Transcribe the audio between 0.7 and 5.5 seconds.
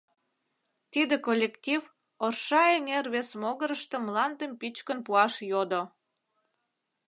Тиде коллектив Орша эҥер вес могырышто мландым пӱчкын пуаш